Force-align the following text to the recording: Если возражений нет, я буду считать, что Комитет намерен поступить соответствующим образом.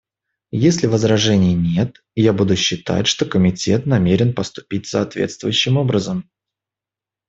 Если 0.63 0.87
возражений 0.87 1.53
нет, 1.53 2.03
я 2.15 2.33
буду 2.33 2.55
считать, 2.55 3.05
что 3.05 3.27
Комитет 3.27 3.85
намерен 3.85 4.33
поступить 4.33 4.87
соответствующим 4.87 5.77
образом. 5.77 6.27